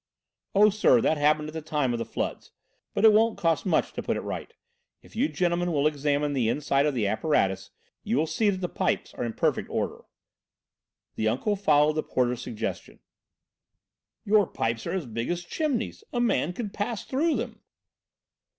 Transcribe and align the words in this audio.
"Oh, 0.55 0.71
sir, 0.71 0.99
that 0.99 1.17
happened 1.19 1.49
at 1.49 1.53
the 1.53 1.61
time 1.61 1.93
of 1.93 1.99
the 1.99 2.05
floods. 2.07 2.49
But 2.95 3.05
it 3.05 3.13
won't 3.13 3.37
cost 3.37 3.67
much 3.67 3.93
to 3.93 4.01
put 4.01 4.17
it 4.17 4.21
right. 4.21 4.51
If 5.03 5.15
you 5.15 5.27
gentlemen 5.29 5.71
will 5.71 5.85
examine 5.85 6.33
the 6.33 6.49
inside 6.49 6.87
of 6.87 6.95
the 6.95 7.05
apparatus 7.05 7.69
you 8.01 8.17
will 8.17 8.25
see 8.25 8.49
that 8.49 8.61
the 8.61 8.67
pipes 8.67 9.13
are 9.13 9.23
in 9.23 9.33
perfect 9.33 9.69
order." 9.69 10.05
The 11.17 11.27
uncle 11.27 11.55
followed 11.55 11.93
the 11.93 12.01
porter's 12.01 12.41
suggestion. 12.41 12.97
"Your 14.25 14.47
pipes 14.47 14.87
are 14.87 14.93
as 14.93 15.05
big 15.05 15.29
as 15.29 15.43
chimneys; 15.43 16.03
a 16.11 16.19
man 16.19 16.53
could 16.53 16.73
pass 16.73 17.05
through 17.05 17.35
them." 17.35 17.61